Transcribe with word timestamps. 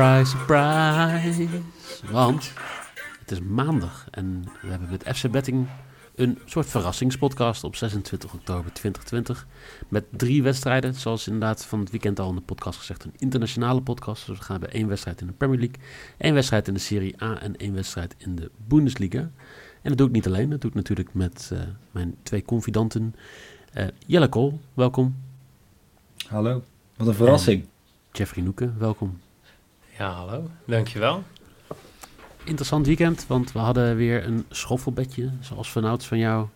Surprise, 0.00 0.30
surprise. 0.30 1.48
Want 2.10 2.52
het 3.20 3.30
is 3.30 3.40
maandag 3.40 4.06
en 4.10 4.44
we 4.62 4.68
hebben 4.68 4.90
met 4.90 5.16
FC 5.16 5.30
Betting 5.30 5.66
een 6.14 6.38
soort 6.44 6.66
verrassingspodcast 6.66 7.64
op 7.64 7.76
26 7.76 8.34
oktober 8.34 8.72
2020. 8.72 9.46
Met 9.88 10.04
drie 10.10 10.42
wedstrijden, 10.42 10.94
zoals 10.94 11.26
inderdaad 11.26 11.64
van 11.64 11.80
het 11.80 11.90
weekend 11.90 12.20
al 12.20 12.28
in 12.28 12.34
de 12.34 12.40
podcast 12.40 12.78
gezegd, 12.78 13.04
een 13.04 13.14
internationale 13.18 13.82
podcast. 13.82 14.26
Dus 14.26 14.38
we 14.38 14.44
gaan 14.44 14.60
bij 14.60 14.68
één 14.68 14.88
wedstrijd 14.88 15.20
in 15.20 15.26
de 15.26 15.32
Premier 15.32 15.58
League, 15.58 15.78
één 16.18 16.34
wedstrijd 16.34 16.68
in 16.68 16.74
de 16.74 16.80
Serie 16.80 17.22
A 17.22 17.40
en 17.40 17.56
één 17.56 17.74
wedstrijd 17.74 18.14
in 18.18 18.36
de 18.36 18.50
Bundesliga. 18.66 19.30
En 19.82 19.88
dat 19.88 19.98
doe 19.98 20.06
ik 20.06 20.12
niet 20.12 20.26
alleen, 20.26 20.50
dat 20.50 20.60
doe 20.60 20.70
ik 20.70 20.76
natuurlijk 20.76 21.14
met 21.14 21.50
uh, 21.52 21.60
mijn 21.90 22.14
twee 22.22 22.42
confidanten. 22.42 23.14
Uh, 23.74 23.86
Jelle 24.06 24.28
Kool, 24.28 24.60
welkom. 24.74 25.16
Hallo, 26.28 26.62
wat 26.96 27.06
een 27.06 27.14
verrassing. 27.14 27.62
En 27.62 27.68
Jeffrey 28.12 28.44
Noeken, 28.44 28.74
welkom. 28.78 29.18
Ja, 30.00 30.10
hallo, 30.10 30.50
dankjewel. 30.64 31.24
Interessant 32.44 32.86
weekend, 32.86 33.26
want 33.26 33.52
we 33.52 33.58
hadden 33.58 33.96
weer 33.96 34.24
een 34.24 34.44
schoffelbedje, 34.50 35.30
zoals 35.40 35.70
vanouds 35.70 36.06
van 36.06 36.18
jou, 36.18 36.46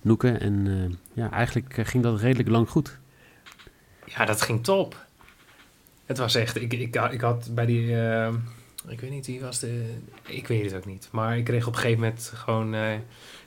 Noeken. 0.00 0.40
En 0.40 0.66
uh, 0.66 0.90
ja, 1.12 1.30
eigenlijk 1.30 1.74
ging 1.88 2.02
dat 2.02 2.20
redelijk 2.20 2.48
lang 2.48 2.68
goed. 2.68 2.98
Ja, 4.04 4.24
dat 4.24 4.42
ging 4.42 4.64
top. 4.64 5.06
Het 6.06 6.18
was 6.18 6.34
echt, 6.34 6.56
ik, 6.56 6.72
ik, 6.72 6.96
ik 7.10 7.20
had 7.20 7.48
bij 7.54 7.66
die, 7.66 7.86
uh, 7.86 8.28
ik 8.88 9.00
weet 9.00 9.10
niet 9.10 9.26
wie 9.26 9.40
was 9.40 9.58
de, 9.58 9.94
ik 10.22 10.46
weet 10.46 10.64
het 10.64 10.74
ook 10.74 10.86
niet. 10.86 11.08
Maar 11.12 11.38
ik 11.38 11.44
kreeg 11.44 11.66
op 11.66 11.72
een 11.72 11.80
gegeven 11.80 12.00
moment 12.00 12.32
gewoon 12.34 12.74
uh, 12.74 12.94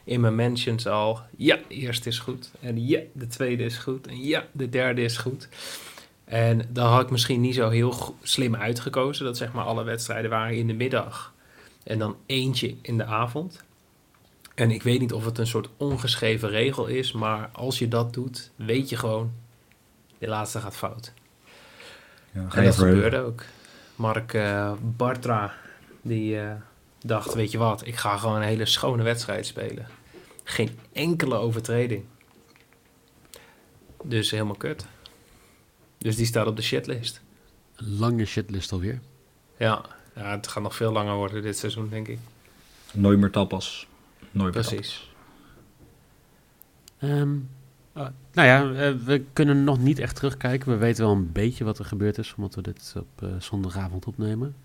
in 0.04 0.22
mijn 0.22 0.36
mentions 0.36 0.88
al, 0.88 1.20
ja, 1.38 1.60
de 1.68 1.76
eerste 1.76 2.10
is 2.10 2.20
goed. 2.20 2.52
En 2.60 2.88
ja, 2.88 3.00
de 3.14 3.28
tweede 3.28 3.64
is 3.64 3.78
goed. 3.78 4.08
En 4.08 4.24
ja, 4.24 4.46
de 4.52 4.70
derde 4.70 5.02
is 5.02 5.18
goed. 5.18 5.48
En 6.26 6.62
dan 6.70 6.88
had 6.88 7.02
ik 7.02 7.10
misschien 7.10 7.42
niet 7.42 7.56
zo 7.56 7.70
heel 7.70 8.16
slim 8.22 8.56
uitgekozen. 8.56 9.26
Dat 9.26 9.38
zeg 9.38 9.54
maar 9.54 9.66
alle 9.66 9.84
wedstrijden 9.84 10.30
waren 10.30 10.58
in 10.58 10.68
de 10.68 10.74
middag. 10.74 11.34
En 11.84 12.00
dan 12.00 12.16
eentje 12.26 12.76
in 12.82 12.98
de 12.98 13.06
avond. 13.06 13.64
En 14.56 14.72
ik 14.72 14.84
weet 14.84 15.00
niet 15.00 15.14
of 15.14 15.26
het 15.26 15.38
een 15.38 15.48
soort 15.48 15.70
ongeschreven 15.78 16.50
regel 16.50 16.86
is. 16.86 17.12
Maar 17.12 17.50
als 17.52 17.80
je 17.80 17.88
dat 17.88 18.14
doet, 18.14 18.52
weet 18.56 18.90
je 18.90 18.96
gewoon, 18.96 19.32
de 20.18 20.28
laatste 20.28 20.60
gaat 20.60 20.76
fout. 20.76 21.14
Ja, 22.32 22.48
en 22.52 22.64
dat 22.64 22.76
gebeurde 22.76 23.20
ook. 23.20 23.44
Mark 23.96 24.34
uh, 24.34 24.72
Bartra, 24.82 25.54
die 26.02 26.36
uh, 26.36 26.52
dacht, 27.02 27.34
weet 27.34 27.52
je 27.52 27.58
wat, 27.58 27.88
ik 27.88 27.96
ga 27.96 28.18
gewoon 28.18 28.36
een 28.36 28.42
hele 28.42 28.66
schone 28.66 29.04
wedstrijd 29.04 29.46
spelen. 29.46 29.88
Geen 30.44 30.80
enkele 30.94 31.36
overtreding. 31.36 32.04
Dus 34.04 34.32
helemaal 34.32 34.56
kut. 34.56 34.86
Dus 36.06 36.16
die 36.16 36.26
staat 36.26 36.48
op 36.48 36.56
de 36.56 36.62
shitlist. 36.62 37.22
Een 37.76 37.98
lange 37.98 38.26
shitlist 38.26 38.72
alweer. 38.72 39.00
Ja, 39.58 39.86
ja, 40.16 40.32
het 40.32 40.48
gaat 40.48 40.64
nog 40.64 40.76
veel 40.76 40.92
langer 40.92 41.16
worden 41.16 41.42
dit 41.42 41.58
seizoen, 41.58 41.90
denk 41.90 42.08
ik. 42.08 42.20
Nooit 42.94 43.20
meer 43.20 43.32
tapas. 43.32 43.88
Nooit 44.32 44.54
meer 44.54 44.66
Precies. 44.66 45.14
Um, 47.00 47.50
uh, 47.98 48.08
nou 48.34 48.48
ja, 48.48 48.64
uh, 48.64 48.98
we 49.06 49.24
kunnen 49.34 49.64
nog 49.64 49.80
niet 49.80 50.00
echt 50.00 50.16
terugkijken. 50.16 50.70
We 50.70 50.78
weten 50.78 51.06
wel 51.06 51.14
een 51.14 51.32
beetje 51.32 51.64
wat 51.64 51.80
er 51.80 51.86
gebeurd 51.86 52.18
is, 52.18 52.34
omdat 52.38 52.56
we 52.56 52.62
dit 52.62 52.94
op 52.98 53.22
uh, 53.24 53.30
zondagavond 53.40 54.06
opnemen. 54.06 54.56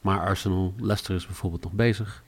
Maar 0.00 0.20
Arsenal, 0.20 0.74
Leicester 0.76 1.14
is 1.14 1.26
bijvoorbeeld 1.26 1.62
nog 1.62 1.72
bezig. 1.72 2.22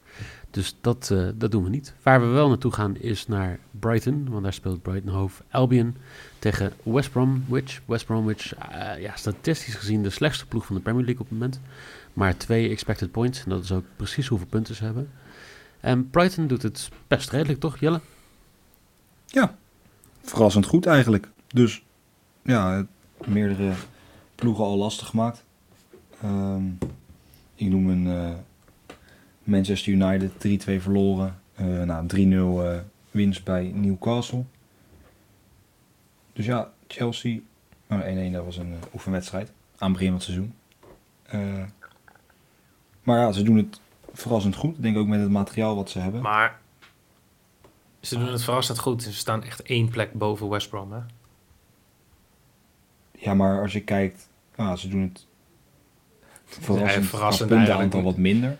Dus 0.50 0.76
dat, 0.80 1.10
uh, 1.12 1.28
dat 1.34 1.50
doen 1.50 1.64
we 1.64 1.70
niet. 1.70 1.94
Waar 2.02 2.20
we 2.20 2.26
wel 2.26 2.48
naartoe 2.48 2.72
gaan 2.72 2.96
is 2.96 3.26
naar 3.26 3.58
Brighton. 3.70 4.28
Want 4.30 4.42
daar 4.42 4.52
speelt 4.52 4.82
Brighton 4.82 5.12
Hove 5.12 5.42
Albion 5.50 5.96
tegen 6.38 6.72
West 6.82 7.10
Bromwich. 7.10 7.80
West 7.84 8.06
Bromwich, 8.06 8.54
uh, 8.56 9.00
ja, 9.00 9.16
statistisch 9.16 9.74
gezien 9.74 10.02
de 10.02 10.10
slechtste 10.10 10.46
ploeg 10.46 10.66
van 10.66 10.76
de 10.76 10.82
Premier 10.82 11.04
League 11.04 11.22
op 11.22 11.28
het 11.28 11.38
moment. 11.38 11.60
Maar 12.12 12.36
twee 12.36 12.70
expected 12.70 13.10
points. 13.10 13.44
En 13.44 13.50
dat 13.50 13.64
is 13.64 13.72
ook 13.72 13.84
precies 13.96 14.26
hoeveel 14.26 14.46
punten 14.46 14.74
ze 14.74 14.84
hebben. 14.84 15.10
En 15.80 16.10
Brighton 16.10 16.46
doet 16.46 16.62
het 16.62 16.88
best 17.06 17.30
redelijk, 17.30 17.60
toch 17.60 17.78
Jelle? 17.78 18.00
Ja, 19.26 19.56
verrassend 20.22 20.66
goed 20.66 20.86
eigenlijk. 20.86 21.28
Dus 21.46 21.82
ja, 22.42 22.86
meerdere 23.26 23.72
ploegen 24.34 24.64
al 24.64 24.76
lastig 24.76 25.06
gemaakt. 25.06 25.44
Um, 26.24 26.78
ik 27.54 27.68
noem 27.68 27.88
een 27.88 28.06
uh, 28.06 28.34
Manchester 29.48 29.92
United 29.92 30.30
3-2 30.32 30.82
verloren. 30.82 31.40
Uh, 31.60 31.82
nou, 31.82 32.06
3-0 32.06 32.18
uh, 32.18 32.78
winst 33.10 33.44
bij 33.44 33.70
Newcastle. 33.74 34.44
Dus 36.32 36.46
ja, 36.46 36.72
Chelsea. 36.86 37.38
1-1 37.38 37.42
oh, 37.90 38.32
dat 38.32 38.44
was 38.44 38.56
een 38.56 38.74
oefenwedstrijd. 38.94 39.52
Aan 39.78 39.90
het 39.90 39.98
begin 39.98 40.06
van 40.06 40.16
het 40.16 40.22
seizoen. 40.22 40.54
maar 43.02 43.18
ja, 43.18 43.32
ze 43.32 43.42
doen 43.42 43.56
het 43.56 43.80
verrassend 44.12 44.54
goed. 44.54 44.76
Ik 44.76 44.82
denk 44.82 44.96
ook 44.96 45.06
met 45.06 45.20
het 45.20 45.30
materiaal 45.30 45.76
wat 45.76 45.90
ze 45.90 45.98
hebben. 45.98 46.22
Maar 46.22 46.60
ze 48.00 48.18
doen 48.18 48.32
het 48.32 48.42
verrassend 48.42 48.78
goed. 48.78 49.02
Ze 49.02 49.12
staan 49.12 49.42
echt 49.42 49.62
één 49.62 49.88
plek 49.88 50.12
boven 50.12 50.48
West 50.48 50.68
Brom, 50.68 50.92
hè? 50.92 51.00
Ja, 53.12 53.34
maar 53.34 53.60
als 53.60 53.72
je 53.72 53.80
kijkt... 53.80 54.28
Ah, 54.56 54.76
ze 54.76 54.88
doen 54.88 55.00
het 55.02 55.26
verrassend, 56.44 57.04
ja, 57.04 57.10
verrassend 57.10 57.48
puntenaantal 57.48 58.02
wat 58.02 58.16
minder. 58.16 58.58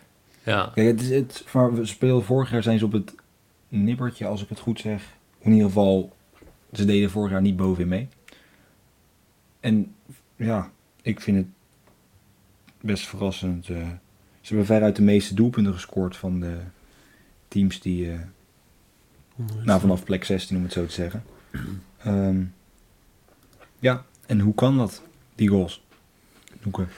Ja. 0.49 0.71
Kijk, 0.75 0.87
het 0.87 1.01
is 1.01 1.11
het, 1.11 1.45
we 1.53 1.87
spelen 1.87 2.25
vorig 2.25 2.51
jaar 2.51 2.63
zijn 2.63 2.79
ze 2.79 2.85
op 2.85 2.93
het 2.93 3.15
nippertje, 3.69 4.27
als 4.27 4.43
ik 4.43 4.49
het 4.49 4.59
goed 4.59 4.81
zeg. 4.81 5.03
In 5.39 5.51
ieder 5.51 5.67
geval, 5.67 6.17
ze 6.73 6.85
deden 6.85 7.11
vorig 7.11 7.31
jaar 7.31 7.41
niet 7.41 7.57
bovenin 7.57 7.89
mee. 7.89 8.09
En 9.61 9.95
ja, 10.37 10.71
ik 11.03 11.21
vind 11.21 11.37
het 11.37 11.47
best 12.81 13.07
verrassend. 13.07 13.69
Uh, 13.69 13.77
ze 14.41 14.49
hebben 14.49 14.67
veruit 14.67 14.97
de 14.97 15.03
meeste 15.03 15.35
doelpunten 15.35 15.73
gescoord 15.73 16.17
van 16.17 16.41
de 16.41 16.59
teams 17.49 17.81
die... 17.81 18.07
Uh, 18.07 18.21
nou, 19.63 19.81
vanaf 19.81 20.05
plek 20.05 20.25
16 20.25 20.57
om 20.57 20.63
het 20.63 20.73
zo 20.73 20.87
te 20.87 20.93
zeggen. 20.93 21.25
Um, 22.07 22.55
ja, 23.79 24.05
en 24.27 24.41
hoe 24.41 24.55
kan 24.55 24.77
dat, 24.77 25.03
die 25.35 25.49
goals? 25.49 25.85
Doeken. 26.61 26.89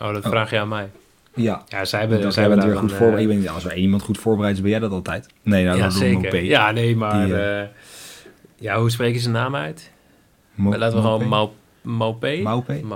Oh, 0.00 0.14
dat 0.14 0.22
vraag 0.22 0.50
je 0.50 0.58
aan 0.58 0.68
mij. 0.68 0.90
Ja, 1.34 1.64
ja 1.68 1.84
zij 1.84 2.00
hebben, 2.00 2.20
dat 2.20 2.32
zij 2.32 2.42
hebben 2.42 2.60
hebben 2.60 2.80
weer 2.80 2.88
goed 2.88 2.98
voorbereid. 2.98 3.44
Uh, 3.44 3.54
als 3.54 3.64
er 3.64 3.74
iemand 3.74 4.02
goed 4.02 4.18
voorbereid 4.18 4.54
is, 4.54 4.60
ben 4.60 4.70
jij 4.70 4.78
dat 4.78 4.90
altijd? 4.90 5.26
Nee, 5.42 5.64
nou, 5.64 5.76
ja, 5.76 5.82
dat 5.82 5.92
zeker. 5.92 6.22
Mopé. 6.22 6.36
Ja, 6.36 6.70
nee, 6.70 6.96
maar... 6.96 7.24
Die, 7.24 7.34
uh, 7.34 7.62
ja, 8.56 8.78
hoe 8.78 8.90
spreken 8.90 9.16
ze 9.16 9.22
zijn 9.22 9.34
naam 9.34 9.54
uit? 9.54 9.90
Mo 10.54 10.76
Laten 10.76 10.96
we 10.96 11.02
gewoon 11.02 11.50
Mopé, 11.82 12.40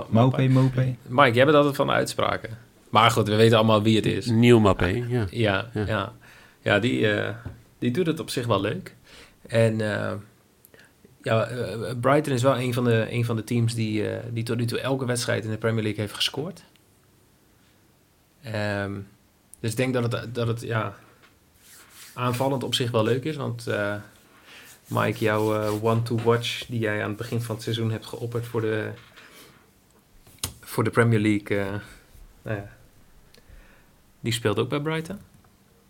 Mopé. 0.09 0.95
Mike, 1.07 1.33
jij 1.33 1.45
bent 1.45 1.57
altijd 1.57 1.75
van 1.75 1.91
uitspraken. 1.91 2.57
Maar 2.89 3.11
goed, 3.11 3.27
we 3.27 3.35
weten 3.35 3.57
allemaal 3.57 3.83
wie 3.83 3.95
het 3.95 4.05
is. 4.05 4.25
Nieuw 4.25 4.59
Mopé, 4.59 4.85
ja. 4.85 5.05
Ja, 5.07 5.25
ja, 5.29 5.67
ja. 5.73 5.85
ja. 5.85 6.13
ja 6.61 6.79
die, 6.79 6.99
uh, 6.99 7.29
die 7.79 7.91
doet 7.91 8.07
het 8.07 8.19
op 8.19 8.29
zich 8.29 8.45
wel 8.45 8.61
leuk. 8.61 8.95
En 9.47 9.79
uh, 9.79 10.11
ja, 11.21 11.47
Brighton 12.01 12.33
is 12.33 12.41
wel 12.41 12.57
een 12.57 12.73
van 12.73 12.83
de, 12.83 13.07
een 13.09 13.25
van 13.25 13.35
de 13.35 13.43
teams 13.43 13.73
die, 13.73 14.01
uh, 14.01 14.09
die 14.31 14.43
tot 14.43 14.57
nu 14.57 14.65
toe 14.65 14.79
elke 14.79 15.05
wedstrijd 15.05 15.43
in 15.43 15.49
de 15.49 15.57
Premier 15.57 15.83
League 15.83 16.01
heeft 16.01 16.15
gescoord. 16.15 16.63
Um, 18.53 19.07
dus 19.59 19.71
ik 19.71 19.77
denk 19.77 19.93
dat 19.93 20.11
het, 20.11 20.35
dat 20.35 20.47
het 20.47 20.61
ja, 20.61 20.95
aanvallend 22.13 22.63
op 22.63 22.75
zich 22.75 22.91
wel 22.91 23.03
leuk 23.03 23.23
is. 23.23 23.35
Want 23.35 23.67
uh, 23.67 23.95
Mike, 24.87 25.19
jouw 25.19 25.61
uh, 25.61 25.83
one-to-watch 25.83 26.65
die 26.65 26.79
jij 26.79 27.01
aan 27.01 27.07
het 27.07 27.17
begin 27.17 27.41
van 27.41 27.55
het 27.55 27.63
seizoen 27.63 27.91
hebt 27.91 28.05
geopperd 28.05 28.45
voor 28.45 28.61
de, 28.61 28.91
voor 30.59 30.83
de 30.83 30.89
Premier 30.89 31.19
League, 31.19 31.57
uh, 31.57 31.65
nou 32.41 32.57
ja, 32.57 32.69
die 34.19 34.33
speelt 34.33 34.59
ook 34.59 34.69
bij 34.69 34.79
Brighton. 34.79 35.19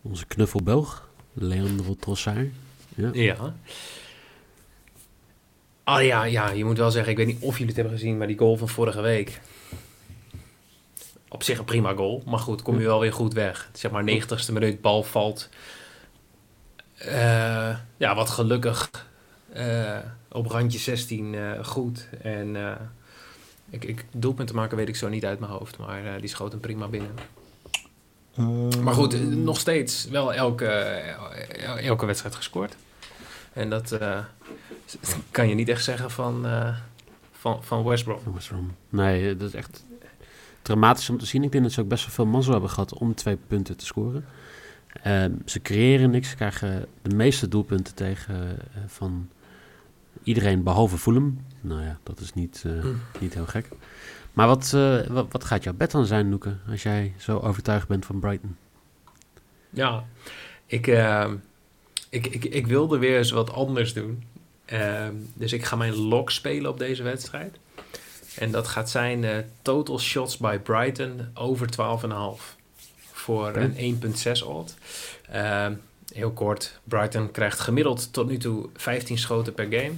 Onze 0.01 0.25
knuffelbelg, 0.25 1.09
Leandro 1.33 1.95
Trossard. 1.99 2.47
Ja. 2.95 3.09
ja. 3.13 3.55
Oh 5.85 6.03
ja, 6.03 6.23
ja, 6.23 6.49
je 6.49 6.65
moet 6.65 6.77
wel 6.77 6.91
zeggen, 6.91 7.11
ik 7.11 7.17
weet 7.17 7.27
niet 7.27 7.41
of 7.41 7.51
jullie 7.51 7.67
het 7.67 7.75
hebben 7.75 7.93
gezien, 7.93 8.17
maar 8.17 8.27
die 8.27 8.37
goal 8.37 8.57
van 8.57 8.69
vorige 8.69 9.01
week. 9.01 9.41
Op 11.35 11.43
zich 11.43 11.57
een 11.57 11.65
prima 11.65 11.93
goal, 11.93 12.23
maar 12.25 12.39
goed, 12.39 12.61
kom 12.61 12.79
je 12.79 12.85
wel 12.85 12.99
weer 12.99 13.13
goed 13.13 13.33
weg. 13.33 13.69
Zeg 13.73 13.91
maar 13.91 14.03
90ste 14.03 14.53
minuut, 14.53 14.81
bal 14.81 15.03
valt. 15.03 15.49
Uh, 17.05 17.77
ja, 17.97 18.15
wat 18.15 18.29
gelukkig 18.29 18.91
uh, 19.55 19.97
op 20.31 20.45
randje 20.45 20.79
16 20.79 21.33
uh, 21.33 21.65
goed. 21.65 22.07
En 22.21 22.77
ik, 23.69 23.83
ik, 23.83 24.05
doelpunten 24.11 24.55
maken 24.55 24.77
weet 24.77 24.87
ik 24.87 24.95
zo 24.95 25.09
niet 25.09 25.25
uit 25.25 25.39
mijn 25.39 25.51
hoofd, 25.51 25.77
maar 25.77 26.19
die 26.19 26.29
schoot 26.29 26.51
hem 26.51 26.61
prima 26.61 26.87
binnen. 26.87 27.13
Maar 28.83 28.93
goed, 28.93 29.35
nog 29.35 29.59
steeds 29.59 30.07
wel 30.07 30.33
elke, 30.33 30.67
elke 31.77 32.05
wedstrijd 32.05 32.35
gescoord. 32.35 32.75
En 33.53 33.69
dat 33.69 33.97
kan 35.31 35.47
je 35.49 35.55
niet 35.55 35.69
echt 35.69 35.83
zeggen 35.83 36.11
van, 36.11 36.45
uh, 36.45 36.75
van, 37.31 37.63
van 37.63 37.83
West 37.83 38.03
Brom. 38.03 38.19
West 38.33 38.47
Brom. 38.47 38.75
Nee, 38.89 39.37
dat 39.37 39.47
is 39.47 39.53
echt 39.53 39.83
dramatisch 40.65 41.09
om 41.09 41.17
te 41.17 41.25
zien. 41.25 41.43
Ik 41.43 41.51
denk 41.51 41.63
dat 41.63 41.73
ze 41.73 41.81
ook 41.81 41.87
best 41.87 42.05
wel 42.05 42.13
veel 42.13 42.25
mazzel 42.25 42.51
hebben 42.51 42.69
gehad 42.69 42.93
om 42.93 43.15
twee 43.15 43.37
punten 43.47 43.77
te 43.77 43.85
scoren. 43.85 44.25
Uh, 45.07 45.25
ze 45.45 45.61
creëren 45.61 46.09
niks. 46.09 46.29
Ze 46.29 46.35
krijgen 46.35 46.85
de 47.01 47.15
meeste 47.15 47.47
doelpunten 47.47 47.95
tegen 47.95 48.35
uh, 48.35 48.83
van 48.87 49.29
Iedereen 50.23 50.63
behalve 50.63 50.97
Fulham. 50.97 51.45
Nou 51.61 51.81
ja, 51.81 51.99
dat 52.03 52.19
is 52.19 52.33
niet, 52.33 52.63
eh, 52.65 52.79
Hm. 52.79 52.87
niet 53.19 53.33
heel 53.33 53.45
gek. 53.45 53.69
Maar 54.33 54.47
wat, 54.47 54.71
eh, 54.75 55.07
wat, 55.07 55.25
wat 55.31 55.43
gaat 55.43 55.63
jouw 55.63 55.73
bed 55.73 55.91
dan 55.91 56.05
zijn, 56.05 56.29
Noeke, 56.29 56.55
als 56.69 56.83
jij 56.83 57.13
zo 57.17 57.37
overtuigd 57.39 57.87
bent 57.87 58.05
van 58.05 58.19
Brighton? 58.19 58.55
Ja, 59.69 60.05
ik, 60.65 60.87
ehm, 60.87 61.35
ik, 62.09 62.27
ik, 62.27 62.45
ik 62.45 62.67
wilde 62.67 62.97
weer 62.97 63.17
eens 63.17 63.31
wat 63.31 63.51
anders 63.51 63.93
doen. 63.93 64.23
Ehm, 64.65 65.13
dus 65.33 65.53
ik 65.53 65.63
ga 65.63 65.75
mijn 65.75 65.95
lock 65.95 66.31
spelen 66.31 66.71
op 66.71 66.77
deze 66.77 67.03
wedstrijd. 67.03 67.57
En 68.37 68.51
dat 68.51 68.67
gaat 68.67 68.89
zijn 68.89 69.23
eh, 69.23 69.37
total 69.61 69.99
shots 69.99 70.37
by 70.37 70.57
Brighton 70.57 71.29
over 71.33 71.67
12,5. 71.67 72.55
Voor 73.11 73.47
Oké. 73.47 73.59
een 73.59 73.99
1,6 74.37 74.43
odd. 74.45 74.75
Ehm, 75.29 75.73
heel 76.13 76.31
kort, 76.31 76.79
Brighton 76.83 77.31
krijgt 77.31 77.59
gemiddeld 77.59 78.13
tot 78.13 78.27
nu 78.27 78.37
toe 78.37 78.69
15 78.75 79.17
schoten 79.17 79.53
per 79.53 79.67
game. 79.69 79.93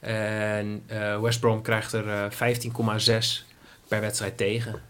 En 0.00 0.82
eh, 0.86 1.20
West 1.20 1.40
Brom 1.40 1.62
krijgt 1.62 1.92
er 1.92 2.08
eh, 2.08 2.30
15,6 2.30 3.44
per 3.88 4.00
wedstrijd 4.00 4.36
tegen. 4.36 4.82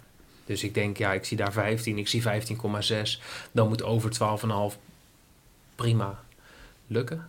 Dus 0.47 0.65
ik 0.65 0.75
denk, 0.75 0.97
ja, 0.97 1.13
ik 1.13 1.25
zie 1.25 1.37
daar 1.37 1.53
15, 1.53 1.99
ik 1.99 2.09
zie 2.09 2.23
15,6. 2.23 3.21
Dan 3.53 3.69
moet 3.69 3.83
over 3.83 4.11
12,5 4.73 4.79
prima 5.75 6.21
lukken. 6.87 7.27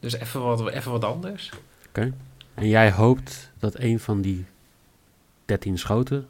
Dus 0.00 0.12
even 0.12 0.40
wat, 0.40 0.68
even 0.68 0.90
wat 0.90 1.04
anders. 1.04 1.50
En 2.54 2.68
jij 2.68 2.92
hoopt 2.92 3.52
dat 3.58 3.78
een 3.78 4.00
van 4.00 4.20
die 4.20 4.44
13 5.44 5.78
schoten 5.78 6.26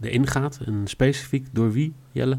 erin 0.00 0.26
gaat. 0.26 0.58
En 0.64 0.82
specifiek 0.84 1.46
door 1.52 1.72
wie, 1.72 1.92
Jelle? 2.12 2.38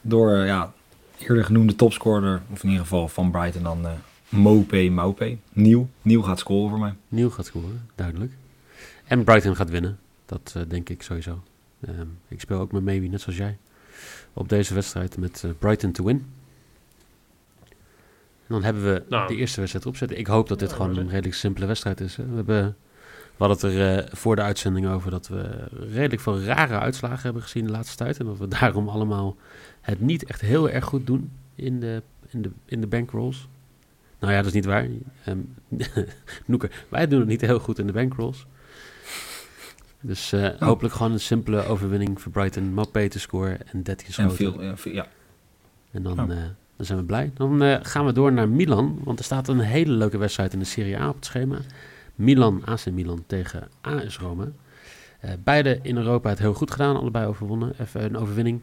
Door, 0.00 0.32
eh, 0.32 0.46
ja, 0.46 0.72
eerder 1.18 1.44
genoemde 1.44 1.76
topscorer, 1.76 2.42
of 2.52 2.62
in 2.62 2.68
ieder 2.68 2.84
geval 2.84 3.08
van 3.08 3.30
Brighton 3.30 3.62
dan 3.62 3.86
eh 3.86 3.92
Mope 4.28 4.90
Maupe. 4.90 5.36
Nieuw. 5.52 5.88
Nieuw 6.02 6.22
gaat 6.22 6.38
scoren 6.38 6.70
voor 6.70 6.78
mij. 6.78 6.94
Nieuw 7.08 7.30
gaat 7.30 7.46
scoren, 7.46 7.88
duidelijk. 7.94 8.32
En 9.04 9.24
Brighton 9.24 9.56
gaat 9.56 9.70
winnen. 9.70 9.98
Dat 10.26 10.52
eh, 10.56 10.62
denk 10.68 10.88
ik 10.88 11.02
sowieso. 11.02 11.42
Ehm, 11.80 12.06
ik 12.28 12.40
speel 12.40 12.58
ook 12.58 12.72
met 12.72 12.84
Maybe, 12.84 13.06
net 13.06 13.20
zoals 13.20 13.38
jij. 13.38 13.58
Op 14.32 14.48
deze 14.48 14.74
wedstrijd 14.74 15.16
met 15.16 15.44
Brighton 15.58 15.92
to 15.92 16.04
win. 16.04 16.26
En 18.54 18.60
dan 18.60 18.74
hebben 18.74 18.92
we 18.94 19.02
Nou. 19.08 19.26
de 19.28 19.36
eerste 19.36 19.58
wedstrijd 19.58 19.86
opzetten. 19.86 20.18
Ik 20.18 20.26
hoop 20.26 20.48
dat 20.48 20.58
dit 20.58 20.70
Ja, 20.70 20.76
gewoon 20.76 20.96
een 20.96 21.08
redelijk 21.08 21.34
simpele 21.34 21.66
wedstrijd 21.66 22.00
is. 22.00 22.16
Hè. 22.16 22.26
We, 22.28 22.34
hebben, 22.36 22.76
we 23.36 23.44
hadden 23.44 23.56
het 23.70 23.78
er 23.78 23.98
eh, 24.04 24.12
voor 24.16 24.36
de 24.36 24.42
uitzending 24.42 24.86
over 24.88 25.10
dat 25.10 25.28
we 25.28 25.48
redelijk 25.92 26.20
veel 26.22 26.40
rare 26.42 26.78
uitslagen 26.78 27.22
hebben 27.22 27.42
gezien 27.42 27.64
de 27.64 27.70
laatste 27.70 27.96
tijd. 27.96 28.18
En 28.18 28.26
dat 28.26 28.38
we 28.38 28.48
daarom 28.58 28.88
allemaal 28.88 29.36
het 29.80 30.00
niet 30.00 30.24
echt 30.24 30.40
heel 30.40 30.70
erg 30.70 30.84
goed 30.84 31.06
doen 31.06 31.30
in 31.54 31.80
de, 31.80 32.02
in 32.28 32.42
de, 32.42 32.50
in 32.64 32.80
de 32.80 32.86
bankrolls. 32.86 33.48
Nou 34.20 34.32
ja, 34.32 34.38
dat 34.38 34.46
is 34.46 34.52
niet 34.52 34.64
waar. 34.64 34.86
Ehm 35.24 35.38
Noeke, 36.46 36.70
wij 36.88 37.08
doen 37.08 37.18
het 37.18 37.28
niet 37.28 37.40
heel 37.40 37.58
goed 37.58 37.78
in 37.78 37.86
de 37.86 37.92
bankrolls. 37.92 38.46
Dus 40.00 40.32
eh, 40.32 40.48
hopelijk 40.58 40.94
gewoon 40.94 41.12
een 41.12 41.20
simpele 41.20 41.64
overwinning 41.64 42.20
voor 42.20 42.32
Brighton. 42.32 42.72
Mopé 42.74 43.08
te 43.08 43.18
scoren 43.20 43.58
en 43.72 43.82
13 43.82 44.06
En 44.06 44.12
schoten. 44.12 44.36
veel, 44.36 44.62
ja, 44.62 44.76
veel- 44.76 44.92
ja. 44.92 45.06
En 45.90 46.02
dan, 46.02 46.16
Ja. 46.16 46.26
eh, 46.34 46.38
dan 46.82 46.90
zijn 46.90 47.06
we 47.06 47.12
blij. 47.12 47.30
Dan 47.34 47.62
eh, 47.62 47.78
gaan 47.82 48.06
we 48.06 48.12
door 48.12 48.32
naar 48.32 48.48
Milan. 48.48 48.98
Want 49.04 49.18
er 49.18 49.24
staat 49.24 49.48
een 49.48 49.58
hele 49.58 49.92
leuke 49.92 50.18
wedstrijd 50.18 50.52
in 50.52 50.58
de 50.58 50.64
Serie 50.64 50.98
A 50.98 51.08
op 51.08 51.14
het 51.14 51.24
schema. 51.24 51.58
Milan, 52.14 52.62
AC 52.64 52.90
Milan 52.90 53.24
tegen 53.26 53.68
AS 53.80 54.18
Rome. 54.18 54.52
Eh, 55.20 55.30
beide 55.44 55.78
in 55.82 55.96
Europa 55.96 56.28
het 56.28 56.38
heel 56.38 56.54
goed 56.54 56.70
gedaan. 56.70 56.96
Allebei 56.96 57.26
overwonnen. 57.26 57.72
Even 57.80 58.04
een 58.04 58.16
overwinning. 58.16 58.60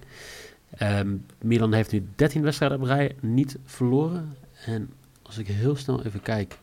Ehm, 0.69 1.15
Milan 1.41 1.73
heeft 1.73 1.91
nu 1.91 2.07
13 2.15 2.41
wedstrijden 2.41 2.81
op 2.81 2.85
rij 2.85 3.15
niet 3.19 3.57
verloren. 3.65 4.35
En 4.65 4.89
als 5.21 5.37
ik 5.37 5.47
heel 5.47 5.75
snel 5.75 6.03
even 6.05 6.21
kijk, 6.21 6.59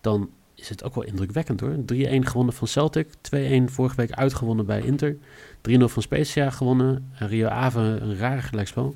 dan 0.00 0.30
is 0.54 0.68
het 0.68 0.84
ook 0.84 0.94
wel 0.94 1.04
indrukwekkend 1.04 1.60
hoor. 1.60 1.84
3-1 1.84 2.26
gewonnen 2.26 2.54
van 2.54 2.68
Celtic. 2.68 3.08
2-1 3.20 3.68
vorige 3.70 3.96
week 3.96 4.12
uitgewonnen 4.12 4.66
bij 4.66 4.80
Inter. 4.80 5.16
3-0 5.60 5.88
van 5.88 6.02
Spezia 6.02 6.50
gewonnen. 6.50 7.10
Rio 7.12 7.48
Ave 7.48 7.80
een 7.80 8.16
raar 8.16 8.42
gelijkspel. 8.42 8.94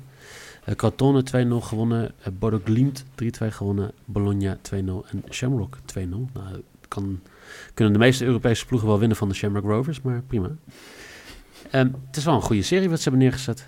Uh, 0.69 0.75
Crotone 0.75 1.23
2-0 1.23 1.65
gewonnen. 1.65 2.13
Uh, 2.19 2.27
Bodo 2.39 2.61
Glimt 2.63 3.03
3-2 3.03 3.27
gewonnen. 3.47 3.91
Bologna 4.05 4.57
2-0 4.57 4.59
en 4.71 5.23
Shamrock 5.29 5.77
2-0. 5.77 5.99
Nou, 5.99 6.27
kan, 6.87 7.21
kunnen 7.73 7.93
de 7.93 7.99
meeste 7.99 8.25
Europese 8.25 8.65
ploegen 8.65 8.87
wel 8.87 8.99
winnen 8.99 9.17
van 9.17 9.29
de 9.29 9.35
Shamrock 9.35 9.63
Rovers, 9.63 10.01
maar 10.01 10.21
prima. 10.27 10.49
Ehm, 11.71 11.89
het 12.07 12.17
is 12.17 12.25
wel 12.25 12.35
een 12.35 12.41
goede 12.41 12.61
serie 12.61 12.89
wat 12.89 12.97
ze 12.97 13.09
hebben 13.09 13.21
neergezet. 13.21 13.67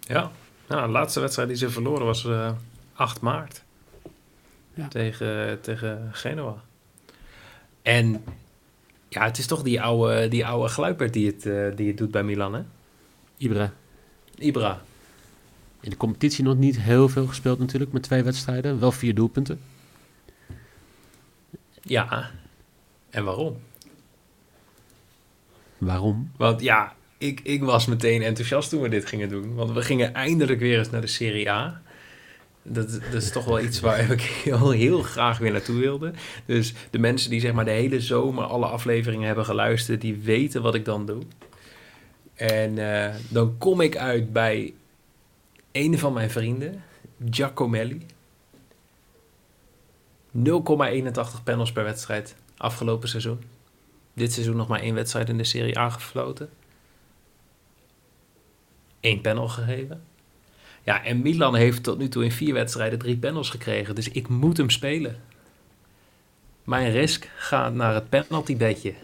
Ja, 0.00 0.30
nou, 0.66 0.86
de 0.86 0.92
laatste 0.92 1.20
wedstrijd 1.20 1.48
die 1.48 1.56
ze 1.56 1.70
verloren 1.70 2.06
was 2.06 2.24
eh 2.24 2.50
8 2.98 3.20
maart. 3.20 3.62
Ja. 4.74 4.88
Tegen, 4.88 5.60
tegen 5.60 6.08
Genoa. 6.12 6.62
En 7.82 8.24
ja, 9.08 9.24
het 9.24 9.38
is 9.38 9.46
toch 9.46 9.62
die 9.62 9.82
oude, 9.82 10.28
die 10.28 10.46
oude 10.46 10.68
gluipert 10.68 11.12
die 11.12 11.26
het, 11.26 11.46
eh, 11.46 11.76
die 11.76 11.88
het 11.88 11.96
doet 11.96 12.10
bij 12.10 12.22
Milan, 12.22 12.54
hè? 12.54 12.62
Ibra. 13.36 13.72
Ibra. 14.38 14.80
In 15.80 15.90
de 15.90 15.96
competitie 15.96 16.44
nog 16.44 16.56
niet 16.56 16.80
heel 16.80 17.08
veel 17.08 17.26
gespeeld 17.26 17.58
natuurlijk, 17.58 17.92
met 17.92 18.02
twee 18.02 18.22
wedstrijden. 18.22 18.80
Wel 18.80 18.92
vier 18.92 19.14
doelpunten. 19.14 19.60
Ja. 21.82 22.30
En 23.10 23.24
waarom? 23.24 23.56
Waarom? 25.78 26.30
Want 26.36 26.60
ja, 26.60 26.94
ik, 27.18 27.40
ik 27.42 27.62
was 27.62 27.86
meteen 27.86 28.22
enthousiast 28.22 28.70
toen 28.70 28.82
we 28.82 28.88
dit 28.88 29.06
gingen 29.06 29.28
doen. 29.28 29.54
Want 29.54 29.70
we 29.70 29.82
gingen 29.82 30.14
eindelijk 30.14 30.60
weer 30.60 30.78
eens 30.78 30.90
naar 30.90 31.00
de 31.00 31.06
Serie 31.06 31.50
A. 31.50 31.82
Dat, 32.62 32.90
dat 32.90 33.22
is 33.22 33.32
toch 33.32 33.44
wel 33.44 33.60
iets 33.60 33.80
waar 33.80 34.10
ik 34.10 34.20
heel, 34.20 34.70
heel 34.70 35.02
graag 35.02 35.38
weer 35.38 35.52
naartoe 35.52 35.78
wilde. 35.78 36.12
Dus 36.46 36.74
de 36.90 36.98
mensen 36.98 37.30
die 37.30 37.40
zeg 37.40 37.52
maar 37.52 37.64
de 37.64 37.70
hele 37.70 38.00
zomer 38.00 38.44
alle 38.44 38.66
afleveringen 38.66 39.26
hebben 39.26 39.44
geluisterd, 39.44 40.00
die 40.00 40.16
weten 40.16 40.62
wat 40.62 40.74
ik 40.74 40.84
dan 40.84 41.06
doe. 41.06 41.22
En 42.34 42.78
eh, 42.78 43.14
dan 43.28 43.58
kom 43.58 43.80
ik 43.80 43.96
uit 43.96 44.32
bij 44.32 44.74
een 45.78 45.98
van 45.98 46.12
mijn 46.12 46.30
vrienden, 46.30 46.82
Giacomelli. 47.30 48.06
0,81 50.36 51.42
panels 51.44 51.72
per 51.72 51.84
wedstrijd 51.84 52.36
afgelopen 52.56 53.08
seizoen. 53.08 53.42
Dit 54.14 54.32
seizoen 54.32 54.56
nog 54.56 54.68
maar 54.68 54.80
één 54.80 54.94
wedstrijd 54.94 55.28
in 55.28 55.36
de 55.36 55.44
Serie 55.44 55.78
A 55.78 55.90
gefloten. 55.90 56.50
Eén 59.00 59.20
panel 59.20 59.48
gegeven. 59.48 60.02
Ja, 60.82 61.04
en 61.04 61.22
Milan 61.22 61.54
heeft 61.54 61.82
tot 61.82 61.98
nu 61.98 62.08
toe 62.08 62.24
in 62.24 62.32
vier 62.32 62.54
wedstrijden 62.54 62.98
drie 62.98 63.18
panels 63.18 63.50
gekregen. 63.50 63.94
Dus 63.94 64.08
ik 64.08 64.28
moet 64.28 64.56
hem 64.56 64.70
spelen. 64.70 65.20
Mijn 66.64 66.90
risk 66.90 67.30
gaat 67.36 67.74
naar 67.74 67.94
het 67.94 68.08
penaltybedje. 68.08 68.94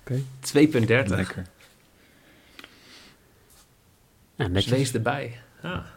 Oké. 0.00 0.22
2,30. 0.54 0.86
Lekker. 0.86 1.46
Ja, 4.34 4.48
Dus 4.48 4.66
wees 4.66 4.92
erbij. 4.92 5.40
Ja. 5.62 5.95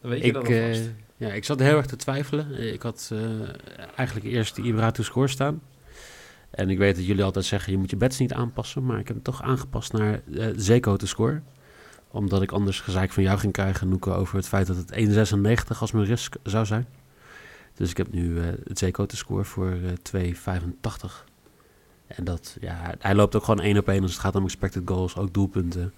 Dan 0.00 0.10
weet 0.10 0.20
je 0.20 0.26
Ik, 0.26 0.32
dat 0.32 0.46
alvast. 0.48 0.80
eh, 0.80 0.86
ja, 1.16 1.32
ik 1.32 1.44
zat 1.44 1.58
heel 1.58 1.76
erg 1.76 1.86
te 1.86 1.96
twijfelen. 1.96 2.72
Ik 2.72 2.82
had 2.82 3.10
eh, 3.12 3.20
eigenlijk 3.96 4.26
eerst 4.26 4.56
de 4.56 4.62
Ibra 4.62 4.90
to 4.90 5.02
score 5.02 5.28
staan. 5.28 5.60
En 6.50 6.70
ik 6.70 6.78
weet 6.78 6.96
dat 6.96 7.06
jullie 7.06 7.24
altijd 7.24 7.44
zeggen, 7.44 7.72
je 7.72 7.78
moet 7.78 7.90
je 7.90 7.96
bets 7.96 8.18
niet 8.18 8.32
aanpassen. 8.32 8.84
Maar 8.84 8.98
ik 8.98 9.06
heb 9.06 9.16
hem 9.16 9.24
toch 9.24 9.42
aangepast 9.42 9.92
naar 9.92 10.20
eh 10.34 10.46
Zeko 10.56 10.96
te 10.96 11.06
score. 11.06 11.40
Omdat 12.10 12.42
ik 12.42 12.52
anders 12.52 12.80
gezeik 12.80 13.12
van 13.12 13.22
jou 13.22 13.38
ging 13.38 13.52
krijgen, 13.52 13.88
Noeke, 13.88 14.10
over 14.10 14.36
het 14.36 14.48
feit 14.48 14.66
dat 14.66 14.76
het 14.76 14.92
1,96 15.74 15.78
als 15.78 15.92
mijn 15.92 16.04
risk 16.06 16.34
zou 16.42 16.66
zijn. 16.66 16.86
Dus 17.74 17.90
ik 17.90 17.96
heb 17.96 18.12
nu 18.12 18.38
het 18.40 18.78
Zeko 18.78 19.06
te 19.06 19.16
score 19.16 19.44
voor 19.44 19.76
eh 20.12 20.30
2,85. 20.32 21.24
En 22.06 22.24
dat, 22.24 22.56
ja, 22.60 22.94
hij 22.98 23.14
loopt 23.14 23.36
ook 23.36 23.44
gewoon 23.44 23.60
één 23.64 23.78
op 23.78 23.88
één 23.88 24.02
als 24.02 24.10
het 24.10 24.20
gaat 24.20 24.34
om 24.36 24.44
expected 24.44 24.82
goals, 24.84 25.16
ook 25.16 25.34
doelpunten. 25.34 25.92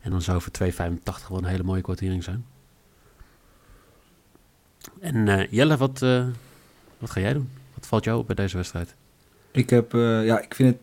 En 0.00 0.10
dan 0.10 0.22
zou 0.22 0.40
voor 0.40 0.52
2,85 0.72 1.28
wel 1.28 1.38
een 1.38 1.44
hele 1.44 1.62
mooie 1.62 1.82
kwartering 1.82 2.24
zijn. 2.24 2.44
En 5.04 5.28
eh, 5.28 5.50
Jelle, 5.50 5.76
wat, 5.76 6.02
eh, 6.02 6.26
wat 6.98 7.10
ga 7.10 7.20
jij 7.20 7.32
doen? 7.32 7.48
Wat 7.74 7.86
valt 7.86 8.04
jou 8.04 8.18
op 8.18 8.26
bij 8.26 8.34
deze 8.34 8.56
wedstrijd? 8.56 8.94
Ik 9.50 9.70
heb, 9.70 9.94
eh, 9.94 10.24
ja, 10.24 10.40
ik 10.40 10.54
vind 10.54 10.76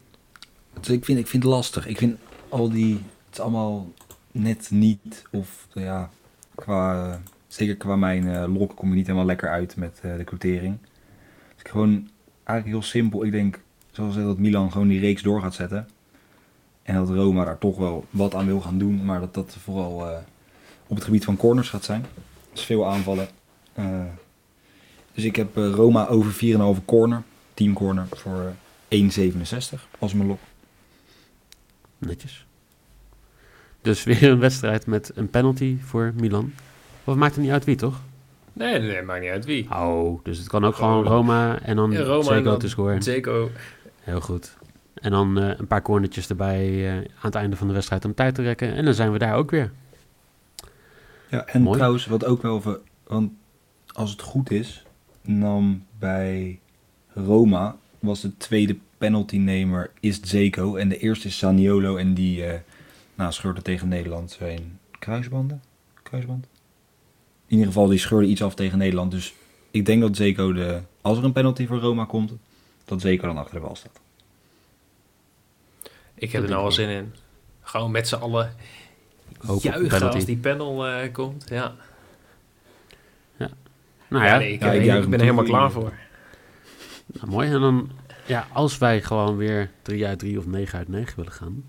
het, 0.74 0.88
ik 0.88 1.06
vind, 1.06 1.20
ik 1.20 1.28
vind 1.28 1.44
het 1.44 1.52
lastig. 1.52 1.88
Ik 1.88 1.98
vind 1.98 2.18
al 2.50 2.70
die, 2.70 2.94
het 2.94 3.34
is 3.34 3.40
allemaal 3.40 3.92
net 4.32 4.72
niet, 4.72 5.26
of 5.32 5.68
ja, 5.74 6.10
qua, 6.56 7.20
zeker 7.48 7.76
qua 7.76 7.96
mijn 7.96 8.24
uh, 8.24 8.54
lok 8.58 8.76
kom 8.76 8.90
je 8.90 8.96
niet 8.96 9.06
helemaal 9.06 9.28
lekker 9.28 9.50
uit 9.50 9.76
met 9.76 10.00
de 10.02 10.24
quotering. 10.24 10.78
Dus 10.82 11.62
ik 11.64 11.68
gewoon, 11.68 12.10
eigenlijk 12.44 12.80
heel 12.80 12.90
simpel. 12.90 13.26
Ik 13.26 13.32
denk, 13.32 13.60
zoals 13.92 14.16
dat 14.16 14.38
Milan 14.38 14.72
gewoon 14.72 14.88
die 14.88 15.00
reeks 15.00 15.22
door 15.22 15.42
gaat 15.42 15.56
zetten. 15.56 15.88
En 16.84 16.96
dat 16.96 17.10
Roma 17.10 17.46
daar 17.46 17.58
toch 17.58 17.78
wel 17.78 18.06
wat 18.10 18.36
aan 18.36 18.46
wil 18.46 18.62
gaan 18.62 18.78
doen, 18.78 19.06
maar 19.06 19.20
dat 19.20 19.34
dat 19.34 19.58
vooral 19.60 20.24
op 20.88 20.96
het 20.96 21.06
gebied 21.06 21.26
van 21.26 21.38
corners 21.38 21.70
gaat 21.70 21.84
zijn. 21.84 22.06
Dus 22.52 22.64
veel 22.64 22.88
aanvallen. 22.88 23.28
Eh, 23.74 24.04
dus 25.14 25.24
ik 25.24 25.36
heb 25.36 25.58
eh, 25.58 25.70
Roma 25.74 26.08
over 26.08 26.32
4,5 26.78 26.86
corner, 26.86 27.22
team 27.54 27.74
corner, 27.74 28.06
voor 28.12 28.54
eh, 28.88 29.10
1,67 29.74 29.80
als 30.00 30.14
mijn 30.14 30.28
lok. 30.28 30.40
Netjes. 31.98 32.46
Dus 33.82 34.04
weer 34.04 34.24
een 34.24 34.40
wedstrijd 34.40 34.86
met 34.86 35.12
een 35.16 35.30
penalty 35.30 35.78
voor 35.86 36.14
Milan. 36.20 36.54
Of 37.04 37.16
maakt 37.16 37.36
het 37.36 37.44
niet 37.44 37.54
uit 37.54 37.66
wie, 37.66 37.76
toch? 37.76 38.02
Nee, 38.54 38.80
nee, 38.80 38.92
nee, 38.92 39.02
maakt 39.02 39.22
niet 39.22 39.30
uit 39.30 39.46
wie. 39.46 39.68
Oh, 39.76 40.24
dus 40.24 40.38
het 40.38 40.48
kan 40.48 40.66
ook 40.66 40.76
Gewoon- 40.76 41.04
gewoon 41.04 41.14
Roma 41.18 41.60
en 41.62 41.76
dan 41.76 41.92
Ja, 41.92 42.00
Roma 42.02 42.18
en 42.18 42.24
Zeko 42.24 42.44
dan 42.50 42.60
te 42.60 42.70
scoren. 42.70 43.02
Zeko. 43.04 43.50
Heel 44.00 44.22
goed. 44.22 44.58
En 44.94 45.12
dan 45.12 45.40
eh, 45.40 45.58
een 45.60 45.68
paar 45.68 45.82
cornertjes 45.82 46.30
erbij 46.30 46.88
eh, 46.90 46.96
aan 46.96 47.04
het 47.22 47.36
einde 47.36 47.56
van 47.56 47.68
de 47.68 47.74
wedstrijd 47.74 48.06
om 48.06 48.14
tijd 48.14 48.36
te 48.36 48.42
rekken. 48.42 48.74
En 48.74 48.86
dan 48.86 48.94
zijn 48.94 49.12
we 49.12 49.18
daar 49.18 49.36
ook 49.36 49.52
weer. 49.52 49.72
Ja, 51.30 51.46
en 51.46 51.62
Mooi. 51.62 51.76
trouwens, 51.78 52.06
wat 52.06 52.26
ook 52.26 52.42
wel... 52.42 52.82
Want 53.04 53.32
als 53.94 54.12
het 54.12 54.22
goed 54.22 54.52
is, 54.52 54.84
nam 55.22 55.86
bij 56.00 56.60
Roma... 57.14 57.76
was 58.00 58.22
de 58.22 58.38
tweede 58.38 58.78
penaltynemer 58.98 59.92
is 60.00 60.20
Zeko. 60.22 60.76
En 60.76 60.90
de 60.90 60.98
eerste 60.98 61.28
is 61.28 61.38
Saniolo. 61.38 61.98
En 61.98 62.14
die 62.14 62.46
eh 62.46 62.60
nou, 63.16 63.34
scheurde 63.34 63.62
tegen 63.62 63.88
Nederland 63.88 64.32
zijn 64.32 64.80
kruisbanden. 65.00 65.64
Kruisband? 66.04 66.48
In 67.48 67.58
ieder 67.58 67.68
geval, 67.68 67.88
die 67.88 68.00
scheurde 68.00 68.28
iets 68.28 68.44
af 68.44 68.56
tegen 68.56 68.78
Nederland. 68.78 69.12
Dus 69.12 69.34
ik 69.72 69.86
denk 69.86 70.02
dat 70.02 70.16
Zeko, 70.16 70.54
de, 70.54 70.82
als 71.02 71.18
er 71.18 71.24
een 71.24 71.32
penalty 71.32 71.68
voor 71.68 71.80
Roma 71.80 72.06
komt... 72.06 72.32
dat 72.86 73.02
Zeko 73.02 73.28
dan 73.28 73.38
achter 73.38 73.56
de 73.56 73.62
bal 73.62 73.76
staat. 73.76 74.00
Ik 76.14 76.32
heb 76.32 76.44
er 76.44 76.50
nou 76.50 76.64
al 76.64 76.72
zin 76.72 76.90
in. 76.90 77.14
Gewoon 77.62 77.92
met 77.92 78.08
z'n 78.08 78.16
allen 78.16 78.56
Hoop 79.38 79.62
juichen 79.62 79.88
penalty. 79.88 80.16
als 80.16 80.26
die 80.26 80.38
panel 80.38 80.88
eh, 80.88 81.14
komt. 81.14 81.46
Ja, 81.50 81.76
Nou 84.12 84.26
ja, 84.26 84.38
nee, 84.38 84.54
ik, 84.54 84.60
ja, 84.62 84.66
ben- 84.68 84.76
ik 84.76 84.82
ik, 84.82 84.86
juich 84.88 85.02
hem 85.02 85.10
ben 85.10 85.20
er 85.20 85.26
helemaal 85.26 85.46
klaar 85.46 85.72
voor. 85.72 85.94
nou, 87.06 87.30
mooi. 87.30 87.52
En 87.52 87.60
dan, 87.60 87.90
ja, 88.26 88.48
als 88.54 88.78
wij 88.78 89.02
gewoon 89.02 89.38
weer 89.38 89.70
3 89.82 90.06
uit 90.08 90.20
3 90.20 90.38
of 90.38 90.46
9 90.46 90.78
uit 90.78 90.88
9 90.88 91.16
willen 91.16 91.32
gaan... 91.32 91.64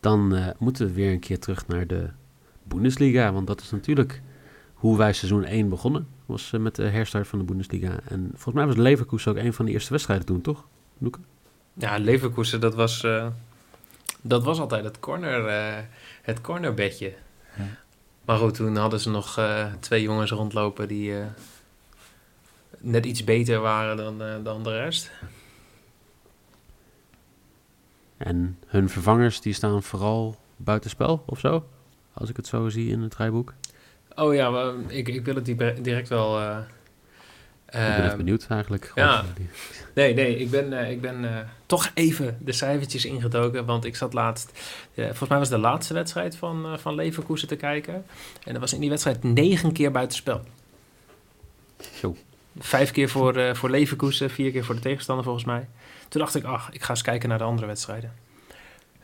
dan 0.00 0.34
eh, 0.34 0.46
moeten 0.58 0.86
we 0.86 0.92
weer 0.92 1.12
een 1.12 1.20
keer 1.20 1.38
terug 1.38 1.66
naar 1.66 1.86
de 1.86 2.08
Bundesliga. 2.62 3.32
Want 3.32 3.46
dat 3.46 3.60
is 3.60 3.70
natuurlijk 3.70 4.20
hoe 4.74 4.96
wij 4.96 5.12
seizoen 5.12 5.44
1 5.44 5.68
begonnen. 5.68 6.06
Was 6.26 6.52
eh, 6.52 6.60
met 6.60 6.74
de 6.74 6.82
herstart 6.88 7.28
van 7.28 7.38
de 7.38 7.44
Bundesliga. 7.44 7.98
En 8.08 8.30
volgens 8.32 8.54
mij 8.54 8.66
was 8.66 8.76
Leverkusen 8.76 9.30
ook 9.30 9.38
een 9.38 9.52
van 9.52 9.64
de 9.64 9.72
eerste 9.72 9.90
wedstrijden 9.90 10.26
toen, 10.26 10.40
toch? 10.40 10.66
Loeke? 10.98 11.18
Ja, 11.74 11.98
Leverkusen, 11.98 12.60
dat 12.60 12.74
was, 12.74 13.04
eh, 13.04 13.26
dat 14.22 14.44
was 14.44 14.58
altijd 14.60 14.84
het, 14.84 15.00
corner, 15.00 15.46
eh, 15.46 15.82
het 16.22 16.40
cornerbedje. 16.40 17.12
Ja. 17.56 17.64
Maar 18.24 18.36
goed, 18.38 18.54
toen 18.54 18.76
hadden 18.76 19.00
ze 19.00 19.10
nog 19.10 19.38
eh, 19.38 19.66
twee 19.80 20.02
jongens 20.02 20.30
rondlopen 20.30 20.88
die 20.88 21.18
eh, 21.18 21.26
net 22.86 23.06
iets 23.06 23.24
beter 23.24 23.60
waren 23.60 23.96
dan, 23.96 24.22
eh, 24.22 24.34
dan 24.42 24.62
de 24.62 24.78
rest. 24.78 25.10
En 28.16 28.58
hun 28.66 28.88
vervangers 28.88 29.40
die 29.40 29.52
staan 29.52 29.82
vooral 29.82 30.36
buitenspel 30.56 31.22
of 31.26 31.38
zo? 31.38 31.66
Als 32.12 32.28
ik 32.30 32.36
het 32.36 32.46
zo 32.46 32.68
zie 32.68 32.90
in 32.90 33.00
het 33.00 33.16
rijboek. 33.16 33.54
Oh 34.14 34.34
ja, 34.34 34.50
maar 34.50 34.72
ik, 34.86 35.08
ik 35.08 35.24
wil 35.24 35.34
het 35.34 35.44
die- 35.44 35.80
direct 35.82 36.08
wel... 36.08 36.40
eh, 36.40 36.58
ik 37.66 37.72
ben 37.72 37.96
even 37.96 38.10
eh, 38.10 38.16
benieuwd 38.16 38.46
eigenlijk. 38.48 38.92
ja. 38.94 39.24
Nee, 39.94 40.14
nee, 40.14 40.36
ik 40.38 40.50
ben, 40.50 40.72
eh, 40.72 40.90
ik 40.90 41.00
ben 41.00 41.48
toch 41.66 41.90
even 41.94 42.38
de 42.40 42.52
cijfertjes 42.52 43.04
ingedoken. 43.04 43.64
Want 43.64 43.84
ik 43.84 43.96
zat 43.96 44.12
laatst, 44.12 44.50
volgens 44.94 45.28
mij 45.28 45.38
was 45.38 45.48
de 45.48 45.58
laatste 45.58 45.94
wedstrijd 45.94 46.36
van, 46.36 46.78
van 46.78 46.94
Leverkusen 46.94 47.48
te 47.48 47.56
kijken. 47.56 48.04
En 48.44 48.54
er 48.54 48.60
was 48.60 48.72
in 48.72 48.80
die 48.80 48.88
wedstrijd 48.90 49.22
negen 49.22 49.72
keer 49.72 49.90
buitenspel. 49.90 50.40
Zo. 51.94 52.16
Vijf 52.58 52.90
keer 52.90 53.08
voor, 53.08 53.36
eh, 53.36 53.54
voor 53.54 53.70
Leverkusen, 53.70 54.30
vier 54.30 54.50
keer 54.50 54.64
voor 54.64 54.74
de 54.74 54.80
tegenstander 54.80 55.24
volgens 55.24 55.44
mij. 55.44 55.68
Toen 56.08 56.20
dacht 56.20 56.34
ik, 56.34 56.44
ach, 56.44 56.72
ik 56.72 56.82
ga 56.82 56.90
eens 56.90 57.02
kijken 57.02 57.28
naar 57.28 57.38
de 57.38 57.44
andere 57.44 57.66
wedstrijden. 57.66 58.12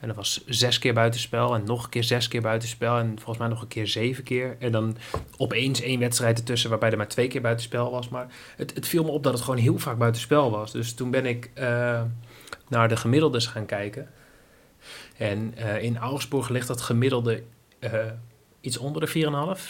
En 0.03 0.09
er 0.09 0.15
was 0.15 0.45
zes 0.47 0.79
keer 0.79 0.95
buitenspel 0.95 1.55
en 1.55 1.65
nog 1.65 1.85
een 1.85 1.91
keer 1.91 2.05
zes 2.05 2.29
keer 2.29 2.43
buitenspel. 2.43 2.99
En 2.99 3.15
volgens 3.15 3.39
mij 3.39 3.49
nog 3.49 3.63
een 3.63 3.69
keer 3.69 3.87
zeven 3.87 4.25
keer. 4.25 4.57
En 4.59 4.73
dan 4.73 4.97
opeens 5.37 5.81
één 5.81 6.01
wedstrijd 6.01 6.39
ertussen 6.39 6.71
waarbij 6.71 6.91
er 6.91 6.97
maar 6.97 7.09
twee 7.09 7.29
keer 7.29 7.41
buitenspel 7.41 7.91
was. 7.91 8.09
Maar 8.09 8.27
het, 8.57 8.75
het 8.75 8.89
viel 8.89 9.05
me 9.05 9.11
op 9.11 9.23
dat 9.23 9.33
het 9.33 9.43
gewoon 9.43 9.61
heel 9.61 9.79
vaak 9.79 9.99
buitenspel 9.99 10.51
was. 10.51 10.73
Dus 10.73 10.95
toen 10.95 11.11
ben 11.11 11.27
ik 11.27 11.51
eh, 11.55 12.03
naar 12.69 12.89
de 12.89 12.97
gemiddeldes 12.97 13.47
gaan 13.47 13.67
kijken. 13.67 14.11
En 15.17 15.53
eh, 15.57 15.83
in 15.83 15.99
Augsburg 15.99 16.49
ligt 16.49 16.67
dat 16.67 16.81
gemiddelde 16.81 17.43
iets 18.63 18.79
onder 18.79 19.13
de 19.13 19.57
4,5, 19.57 19.61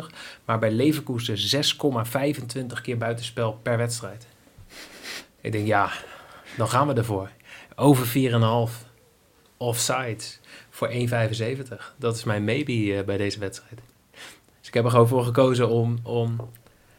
4,25. 0.00 0.06
Maar 0.44 0.58
bij 0.58 0.70
Leverkusen 0.70 1.64
6,25 1.64 2.80
keer 2.82 2.98
buitenspel 2.98 3.58
per 3.62 3.76
wedstrijd. 3.76 4.26
Ik 5.40 5.52
denk, 5.52 5.66
ja, 5.66 5.90
dan 6.56 6.68
gaan 6.68 6.86
we 6.86 6.94
ervoor. 6.94 7.30
Over 7.74 8.06
4,5 8.68 8.86
offsides 9.56 10.40
voor 10.70 10.88
1,75. 10.88 10.96
Dat 11.96 12.16
is 12.16 12.24
mijn 12.24 12.44
maybe 12.44 12.96
eh, 12.96 13.04
bij 13.04 13.16
deze 13.16 13.38
wedstrijd. 13.38 13.80
Dus 14.58 14.68
ik 14.68 14.74
heb 14.74 14.84
er 14.84 14.90
gewoon 14.90 15.08
voor 15.08 15.24
gekozen 15.24 15.68
om, 15.68 15.98
om 16.02 16.50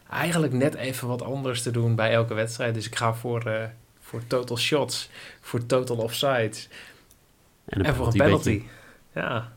eigenlijk 0.09 0.53
net 0.53 0.75
even 0.75 1.07
wat 1.07 1.21
anders 1.21 1.61
te 1.61 1.71
doen 1.71 1.95
bij 1.95 2.11
elke 2.11 2.33
wedstrijd. 2.33 2.73
Dus 2.73 2.85
ik 2.85 2.95
ga 2.95 3.13
voor, 3.13 3.45
eh, 3.45 3.63
voor 3.99 4.21
total 4.27 4.57
shots, 4.57 5.09
voor 5.41 5.65
total 5.65 5.97
offsides 5.97 6.69
En, 7.65 7.83
en 7.83 7.95
voor 7.95 8.07
een 8.07 8.13
penalty 8.13 8.17
penalty. 8.17 8.49
beetje. 8.49 8.67
Ja, 9.13 9.56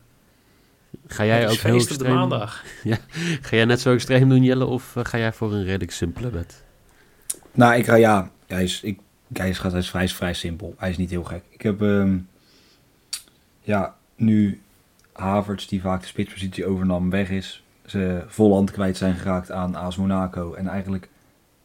Ga 1.11 1.25
jij 1.25 1.43
ook 1.43 1.49
heel 1.49 1.71
feest 1.71 1.81
op 1.81 1.87
de 1.87 1.93
extreem? 1.93 2.15
maandag. 2.15 2.63
Ga 3.47 3.55
jij 3.55 3.65
net 3.65 3.81
zo 3.81 3.93
extreem 3.93 4.29
doen, 4.29 4.43
Jelle? 4.43 4.65
Of 4.65 4.95
eh, 4.95 5.05
ga 5.05 5.17
jij 5.17 5.33
voor 5.33 5.53
een 5.53 5.63
redelijk 5.63 5.91
simpele 5.91 6.29
bed? 6.29 6.63
Nou, 7.51 7.75
ik 7.75 7.85
ga 7.85 7.95
ja. 7.95 8.31
Hij 8.47 8.63
is, 8.63 8.81
ik, 8.81 8.99
hij 9.33 9.49
is, 9.49 9.59
hij 9.59 9.71
is, 9.71 9.91
hij 9.91 10.03
is 10.03 10.13
vrij 10.15 10.33
simpel. 10.33 10.75
Hij 10.77 10.89
is 10.89 10.97
niet 10.97 11.09
heel 11.09 11.23
gek. 11.23 11.43
Ik 11.49 11.61
heb 11.61 11.81
ehm, 11.81 12.17
ja, 13.61 13.95
nu 14.15 14.61
Havertz, 15.13 15.67
die 15.67 15.81
vaak 15.81 16.01
de 16.01 16.07
spitspositie 16.07 16.65
overnam, 16.65 17.09
weg 17.09 17.29
is. 17.29 17.63
Ze 17.85 18.23
vol 18.27 18.53
hand 18.53 18.71
kwijt 18.71 18.97
zijn 18.97 19.15
geraakt 19.15 19.51
aan 19.51 19.75
AS 19.75 19.97
Monaco. 19.97 20.53
En 20.53 20.67
eigenlijk 20.67 21.09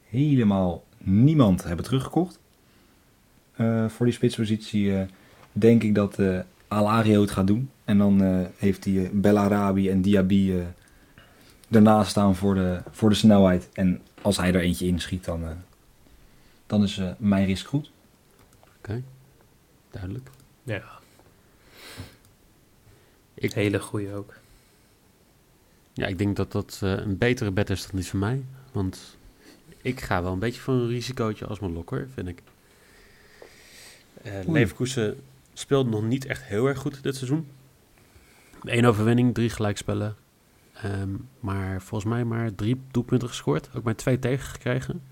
helemaal 0.08 0.84
niemand 0.98 1.64
hebben 1.64 1.84
teruggekocht. 1.84 2.38
Eh, 3.56 3.88
voor 3.88 4.06
die 4.06 4.14
spitspositie 4.14 4.96
eh, 4.96 5.06
denk 5.52 5.82
ik 5.82 5.94
dat 5.94 6.18
eh 6.18 6.38
Alario 6.68 7.20
het 7.20 7.30
gaat 7.30 7.46
doen. 7.46 7.70
En 7.86 7.98
dan 7.98 8.22
eh, 8.22 8.46
heeft 8.56 8.84
hij 8.84 9.04
eh, 9.04 9.10
Bellarabi 9.12 9.90
en 9.90 10.02
Diaby 10.02 10.52
eh 10.52 10.66
daarnaast 11.68 12.10
staan 12.10 12.36
voor 12.36 12.54
de, 12.54 12.80
voor 12.90 13.08
de 13.08 13.14
snelheid. 13.14 13.68
En 13.72 14.00
als 14.22 14.36
hij 14.36 14.54
er 14.54 14.60
eentje 14.60 14.86
inschiet, 14.86 15.24
dan, 15.24 15.44
eh, 15.44 15.50
dan 16.66 16.82
is 16.82 17.00
mijn 17.18 17.46
risk 17.46 17.66
goed. 17.66 17.90
Duidelijk. 19.90 20.28
Ja, 20.62 20.82
Ik- 23.34 23.52
hele 23.52 23.80
goeie 23.80 24.12
ook. 24.14 24.34
Ja, 25.92 26.06
ik 26.06 26.18
denk 26.18 26.36
dat 26.36 26.52
dat 26.52 26.80
eh, 26.82 26.90
een 26.92 27.18
betere 27.18 27.50
bed 27.50 27.70
is 27.70 27.82
dan 27.82 27.90
die 28.00 28.08
van 28.08 28.18
mij. 28.18 28.42
Want 28.72 29.16
ik 29.82 30.00
ga 30.00 30.22
wel 30.22 30.32
een 30.32 30.38
beetje 30.38 30.60
voor 30.60 30.74
een 30.74 30.88
risicootje 30.88 31.46
als 31.46 31.58
mijn 31.60 31.72
lokker, 31.72 32.08
vind 32.14 32.28
ik. 32.28 32.42
Eh 34.22 34.32
Leverkusen 34.46 35.20
speelt 35.54 35.90
nog 35.90 36.02
niet 36.02 36.24
echt 36.26 36.42
heel 36.42 36.66
erg 36.66 36.78
goed 36.78 37.02
dit 37.02 37.16
seizoen. 37.16 37.46
Eén 38.66 38.86
overwinning, 38.86 39.34
drie 39.34 39.50
gelijkspellen. 39.50 40.16
Ehm, 40.82 41.08
maar 41.40 41.82
volgens 41.82 42.10
mij 42.10 42.24
maar 42.24 42.54
drie 42.54 42.80
doelpunten 42.90 43.28
gescoord. 43.28 43.68
Ook 43.74 43.82
maar 43.82 43.96
twee 43.96 44.18
tegengekregen. 44.18 45.02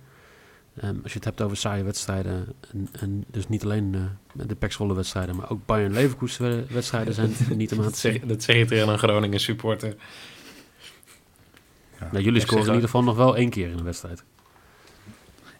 Ehm, 0.76 0.96
als 1.02 1.12
je 1.12 1.18
het 1.18 1.24
hebt 1.24 1.42
over 1.42 1.56
saaie 1.56 1.82
wedstrijden. 1.84 2.46
En, 2.72 2.88
en 3.00 3.24
dus 3.30 3.48
niet 3.48 3.64
alleen 3.64 3.94
eh, 3.94 4.46
de 4.46 4.54
Pexwolle 4.54 4.94
wedstrijden. 4.94 5.36
Maar 5.36 5.50
ook 5.50 5.66
Bayern 5.66 5.92
Leverkusen 5.92 6.66
wedstrijden 6.70 7.14
zijn 7.14 7.32
niet 7.56 7.72
om 7.72 7.78
aan 7.78 7.84
Dat 7.84 7.92
te 7.94 8.00
zeggen. 8.00 8.28
dat 8.28 8.42
zeg 8.42 8.56
je 8.56 8.64
tegen 8.64 8.88
een 8.88 8.98
Groningen 8.98 9.40
supporter. 9.40 9.94
Nou, 12.12 12.24
jullie 12.24 12.40
scoren 12.40 12.66
in 12.66 12.72
ieder 12.72 12.84
geval 12.84 13.02
nog 13.02 13.16
wel 13.16 13.36
één 13.36 13.50
keer 13.50 13.68
in 13.70 13.78
een 13.78 13.84
wedstrijd. 13.84 14.24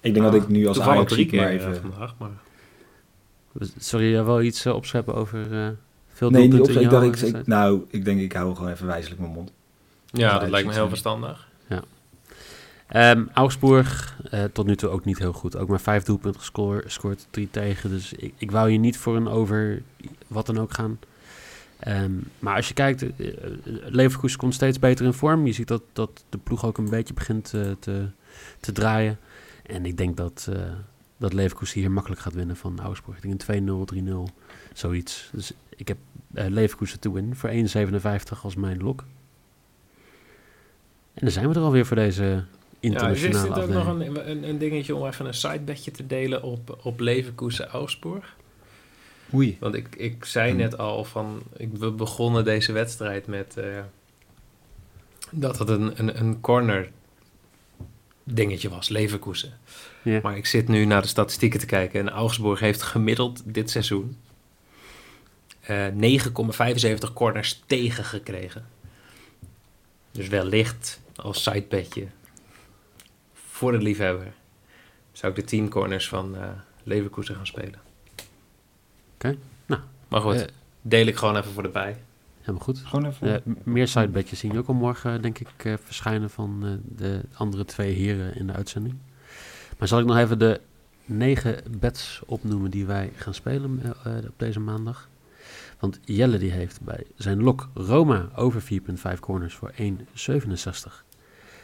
Ik 0.01 0.15
denk 0.15 0.25
dat 0.25 0.35
ik 0.35 0.49
nu 0.49 0.67
als 0.67 0.81
Ajax 0.81 1.13
drie 1.13 1.37
maar 1.37 1.49
keer 1.49 1.61
eh, 1.61 1.67
even... 1.67 1.81
vandaag. 1.81 2.15
Maar... 2.19 2.31
Sorry, 3.79 4.11
jij 4.11 4.25
wel 4.25 4.43
iets 4.43 4.67
uh, 4.67 4.75
opscheppen 4.75 5.15
over 5.15 5.53
uh, 5.53 5.69
veel 6.15 6.31
Nee, 6.31 6.43
niet 6.43 6.51
doelpunten 6.51 6.97
op. 6.97 7.03
in 7.03 7.09
Ik 7.09 7.13
dacht, 7.13 7.35
ik, 7.35 7.47
nou, 7.47 7.85
ik 7.91 8.05
denk 8.05 8.21
ik 8.21 8.33
hou 8.33 8.55
gewoon 8.55 8.71
even 8.71 8.87
wijzelijk 8.87 9.21
mijn 9.21 9.33
mond. 9.33 9.53
Ja, 10.07 10.39
dat 10.39 10.51
lijkt 10.51 10.67
me 10.67 10.73
heel 10.73 10.83
eh, 10.83 10.89
verstandig. 10.89 11.53
Um, 12.97 13.29
Augsburg, 13.33 14.19
uh, 14.35 14.45
tot 14.45 14.67
nu 14.67 14.77
toe 14.77 14.89
ook 14.89 15.05
niet 15.05 15.19
heel 15.19 15.33
goed. 15.33 15.57
Ook 15.57 15.69
maar 15.69 15.81
vijf 15.81 16.03
doelpunten 16.03 16.41
gescoord, 16.41 16.93
scoort 16.93 17.27
drie 17.31 17.49
tegen. 17.51 17.91
Dus 17.91 18.13
ik, 18.13 18.35
ik 18.37 18.51
wou 18.51 18.71
hier 18.71 18.79
niet 18.79 18.99
voor 18.99 19.17
een 19.17 19.29
over 19.29 19.83
wat 20.27 20.47
dan 20.47 20.59
ook 20.59 20.75
gaan. 20.75 20.99
Um, 21.89 22.25
maar 22.39 22.57
als 22.57 22.69
je 22.69 22.75
kijkt, 22.75 23.03
uh, 23.03 23.11
Leverkusen 23.85 24.39
komt 24.39 24.55
steeds 24.55 24.79
beter 24.79 25.05
in 25.07 25.13
vorm. 25.13 25.47
Je 25.47 25.53
ziet 25.53 25.69
dat, 25.69 25.83
dat 25.93 26.25
de 26.29 26.39
ploeg 26.39 26.65
ook 26.65 26.79
een 26.79 26.91
beetje 26.91 27.15
begint 27.15 27.53
uh, 27.55 27.63
te, 27.79 28.07
te 28.61 28.73
draaien. 28.73 29.19
En 29.63 29.87
ik 29.87 29.97
denk 29.97 30.17
dat, 30.17 30.47
uh, 30.51 30.57
dat 31.17 31.33
Leverkusen 31.33 31.81
hier 31.81 31.91
makkelijk 31.91 32.21
gaat 32.21 32.35
winnen 32.35 32.57
van 32.57 32.81
Augsburg. 32.81 33.17
Ik 33.17 33.23
denk 33.23 33.69
een 33.69 33.89
2-0, 33.89 34.29
3-0, 34.29 34.35
zoiets. 34.79 35.29
Dus 35.33 35.53
ik 35.77 35.89
heb 35.89 35.97
uh, 36.35 36.45
Leverkusen 36.49 37.01
te 37.01 37.13
win 37.13 37.37
voor 37.37 37.51
1,57 37.51 38.43
als 38.43 38.55
mijn 38.55 38.83
lok. 38.83 39.05
En 41.15 41.21
dan 41.21 41.31
zijn 41.31 41.49
we 41.49 41.55
er 41.55 41.61
alweer 41.61 41.87
voor 41.87 41.97
deze 41.97 42.45
internationale 42.81 43.35
ja, 43.35 43.43
is 43.43 43.55
dit 43.55 43.65
ook 43.65 43.85
nog 43.85 43.87
een, 43.87 44.31
een, 44.31 44.49
een, 44.49 44.59
dingetje 44.59 44.95
om 44.95 45.07
even 45.07 45.27
een 45.27 45.35
sidebedje 45.35 45.91
te 45.91 46.07
delen 46.07 46.43
op, 46.43 46.79
op 46.83 47.01
Leverkusen 47.01 47.69
Augsburg? 47.69 48.37
Oei. 49.35 49.57
Want 49.61 49.75
ik, 49.75 49.97
ik 49.97 50.25
zei 50.25 50.51
Hm. 50.51 50.57
net 50.57 50.79
al 50.79 51.05
van, 51.05 51.43
ik, 51.57 51.69
we 51.73 51.91
begonnen 51.91 52.45
deze 52.45 52.73
wedstrijd 52.73 53.27
met 53.27 53.55
uh, 53.59 53.65
dat 55.31 55.59
het 55.59 55.69
een, 55.69 55.99
een, 55.99 56.21
een 56.21 56.41
corner 56.41 56.91
dingetje 58.25 58.69
was, 58.69 58.89
Leverkusen. 58.89 59.59
Ja. 60.03 60.21
Maar 60.23 60.37
ik 60.37 60.47
zit 60.47 60.69
nu 60.69 60.85
naar 60.85 61.03
de 61.03 61.09
statistieken 61.09 61.61
te 61.61 61.67
kijken 61.67 62.01
en 62.01 62.11
Augsburg 62.11 62.61
heeft 62.61 62.83
gemiddeld 62.83 63.43
dit 63.45 63.71
seizoen 63.71 64.17
eh 65.67 65.87
9,75 67.07 67.13
corners 67.15 67.63
tegengekregen. 67.67 68.67
Dus 70.11 70.29
wellicht 70.29 71.01
als 71.17 71.43
sidebedje 71.43 72.07
voor 73.35 73.73
de 73.73 73.79
liefhebber 73.79 74.33
zou 75.13 75.33
ik 75.33 75.39
de 75.39 75.45
10 75.45 75.69
corners 75.69 76.09
van 76.09 76.37
eh 76.37 76.49
Leverkusen 76.87 77.35
gaan 77.35 77.47
spelen. 77.47 77.81
Oké, 79.15 79.37
nou, 79.67 79.81
Maar 80.09 80.21
goed, 80.21 80.35
Eh, 80.35 80.47
deel 80.83 81.07
ik 81.07 81.17
gewoon 81.17 81.37
even 81.37 81.53
voor 81.53 81.63
de 81.63 81.69
bij. 81.69 81.97
helemaal 82.41 82.63
goed. 82.63 82.79
Gewoon 82.79 83.07
even. 83.07 83.35
Eh, 83.35 83.53
meer 83.63 83.89
sidebedjes 83.89 84.39
zien 84.39 84.53
je 84.53 84.59
ook 84.59 84.69
al 84.69 84.75
morgen, 84.75 85.23
denk 85.23 85.39
ik, 85.39 85.49
eh, 85.65 85.75
verschijnen 85.85 86.31
van 86.31 86.61
eh, 86.65 86.71
de 86.97 87.21
andere 87.35 87.65
twee 87.65 87.93
heren 87.95 88.37
in 88.37 88.47
de 88.47 88.53
uitzending. 88.53 88.95
Maar 89.79 89.89
zal 89.89 89.99
ik 90.01 90.07
nog 90.07 90.17
even 90.19 90.39
de 90.39 90.61
negen 91.05 91.63
bets 91.79 92.21
opnoemen 92.27 92.71
die 92.71 92.87
wij 92.87 93.11
gaan 93.17 93.35
spelen 93.35 93.81
eh, 93.83 94.19
eh, 94.19 94.25
op 94.25 94.35
deze 94.37 94.61
maandag? 94.61 95.09
Want 95.85 96.01
Jelle 96.05 96.39
die 96.39 96.51
heeft 96.51 96.81
bij 96.81 97.07
zijn 97.17 97.43
lok 97.43 97.69
Roma 97.75 98.29
over 98.35 98.63
4.5 98.63 99.21
corners 99.21 99.55
voor 99.55 99.73
1,67. 99.73 99.77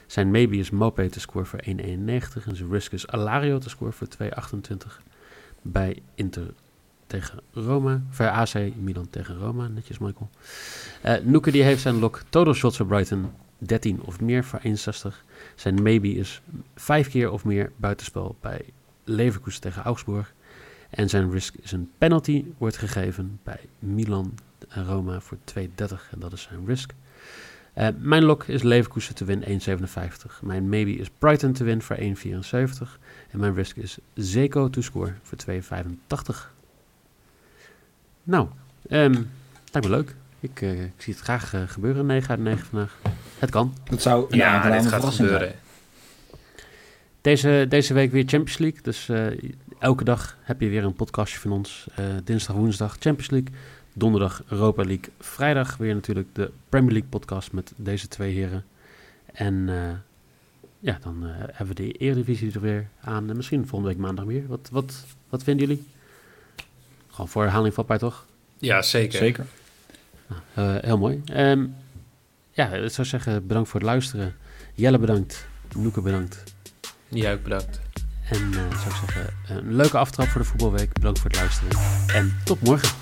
Zijn 0.07 0.31
maybe 0.31 0.57
is 0.57 0.71
Mopé 0.71 1.09
te 1.09 1.21
scoren 1.21 1.47
voor 1.47 1.61
1,91. 1.65 1.67
En 1.67 2.57
zijn 2.57 2.71
risk 2.71 2.93
is 2.93 3.07
Alario 3.07 3.59
te 3.59 3.69
scoren 3.69 3.93
voor 3.93 4.07
2,28. 4.23 4.77
Bij 5.63 6.03
Inter 6.15 6.53
tegen 7.07 7.41
Roma. 7.53 8.03
Voor 8.11 8.29
AC 8.29 8.55
Milan 8.77 9.11
tegen 9.11 9.39
Roma. 9.39 9.69
Netjes, 9.69 9.99
Michael. 9.99 10.31
Eh 11.03 11.17
Noeke 11.25 11.51
die 11.51 11.63
heeft 11.63 11.83
zijn 11.83 11.99
lok 11.99 12.23
total 12.29 12.55
shots 12.55 12.77
voor 12.77 12.87
Brighton 12.87 13.31
13 13.59 14.01
of 14.03 14.21
meer 14.21 14.45
voor 14.45 14.59
61. 14.63 15.25
Zijn 15.55 15.83
maybe 15.83 16.09
is 16.09 16.43
5 16.75 17.09
keer 17.09 17.31
of 17.31 17.45
meer 17.45 17.73
buitenspel 17.77 18.37
bij 18.41 18.65
Leverkusen 19.05 19.61
tegen 19.61 19.83
Augsburg. 19.83 20.35
En 20.91 21.09
zijn 21.09 21.31
risk 21.31 21.55
is 21.55 21.73
een 21.73 21.91
penalty 21.99 22.45
wordt 22.59 22.77
gegeven 22.77 23.41
bij 23.43 23.61
Milan 23.79 24.35
en 24.69 24.85
Roma 24.87 25.21
voor 25.21 25.39
2,30. 25.59 25.65
En 26.11 26.19
dat 26.19 26.33
is 26.33 26.43
zijn 26.43 26.67
risk. 26.67 26.93
Eh, 27.73 27.89
mijn 27.99 28.23
lok 28.25 28.45
is 28.45 28.63
Leverkusen 28.63 29.15
te 29.15 29.25
win 29.25 29.43
1,57. 29.45 30.41
Mijn 30.43 30.69
maybe 30.69 30.91
is 30.97 31.11
Brighton 31.19 31.53
te 31.53 31.65
win 31.65 31.83
voor 31.83 31.97
1,74. 31.97 32.99
En 33.31 33.39
mijn 33.39 33.55
risk 33.55 33.77
is 33.77 33.99
Zeko 34.15 34.71
to 34.71 34.81
score 34.81 35.13
voor 35.23 35.39
2,85. 35.39 36.55
Nou, 38.23 38.49
ehm 38.89 39.13
lijkt 39.73 39.89
me 39.89 39.95
leuk. 39.97 40.15
Ik, 40.41 40.61
eh, 40.63 40.85
ik 40.85 40.93
zie 40.97 41.13
het 41.15 41.23
graag 41.23 41.55
eh, 41.55 41.63
gebeuren, 41.67 42.07
9 42.07 42.31
uit 42.31 42.41
9 42.41 42.67
vandaag. 42.67 42.99
Het 43.39 43.51
kan. 43.51 43.75
Dat 43.91 44.03
zou 44.03 44.27
een 44.31 44.37
Ja, 44.39 44.55
aangename 44.55 44.81
dit 44.83 44.91
gaat 44.91 45.01
zijn. 45.03 45.15
gebeuren. 45.15 45.55
Deze, 47.21 47.67
deze 47.69 47.95
week 47.95 48.11
weer 48.13 48.25
Champions 48.27 48.59
League. 48.59 48.81
Dus 48.83 49.09
eh, 49.09 49.27
elke 49.81 50.05
dag 50.05 50.37
heb 50.41 50.61
je 50.61 50.69
weer 50.69 50.85
een 50.85 50.95
podcastje 50.95 51.39
van 51.39 51.53
ons. 51.53 51.87
Eh, 51.95 52.05
dinsdag, 52.25 52.57
woensdag 52.57 52.97
Champions 52.99 53.31
League. 53.31 53.51
Donderdag 53.93 54.43
Europa 54.49 54.85
League. 54.85 55.09
Vrijdag 55.19 55.77
weer 55.77 55.95
natuurlijk 55.95 56.29
de 56.33 56.51
Premier 56.69 56.93
League 56.93 57.09
podcast 57.11 57.53
met 57.53 57.73
deze 57.77 58.09
twee 58.09 58.35
heren. 58.35 58.65
En 59.33 59.69
eh, 59.69 59.91
ja, 60.81 60.99
dan 61.03 61.27
eh, 61.27 61.31
hebben 61.37 61.77
we 61.77 61.83
de 61.83 61.93
Eredivisie 61.93 62.53
er 62.53 62.61
weer 62.61 62.89
aan. 63.01 63.31
En 63.31 63.37
misschien 63.37 63.67
volgende 63.67 63.95
week 63.95 64.03
maandag 64.03 64.25
weer. 64.25 64.47
Wat, 64.47 64.69
wat, 64.73 65.05
wat 65.29 65.43
vinden 65.43 65.67
jullie? 65.67 65.87
Gewoon 67.09 67.29
voor 67.29 67.43
herhaling 67.43 67.75
vatbaar 67.75 67.99
toch? 67.99 68.27
Ja, 68.59 68.83
zeker. 68.83 69.19
Zeker. 69.19 69.47
Nou, 70.27 70.41
eh, 70.55 70.83
heel 70.85 70.99
mooi. 70.99 71.23
Ehm, 71.25 71.67
ja, 72.53 72.69
ik 72.69 72.91
zou 72.91 73.07
zeggen 73.07 73.47
bedankt 73.47 73.69
voor 73.69 73.81
het 73.81 73.89
luisteren. 73.89 74.35
Jelle 74.75 74.99
bedankt. 74.99 75.47
Noeke 75.77 76.01
bedankt. 76.01 76.43
Jij 77.09 77.35
ook 77.35 77.43
bedankt. 77.43 77.90
En 78.31 78.51
eh, 78.53 78.79
zou 78.79 78.91
ik 78.91 78.97
zeggen, 78.97 79.35
een 79.49 79.75
leuke 79.75 79.99
aftrap 79.99 80.29
voor 80.29 80.41
de 80.41 80.47
voetbalweek. 80.47 80.93
Bedankt 80.93 81.19
voor 81.19 81.31
het 81.31 81.39
luisteren. 81.39 81.79
En 82.15 82.37
tot 82.45 82.61
morgen. 82.63 83.00